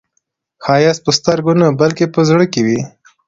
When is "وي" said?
2.65-2.79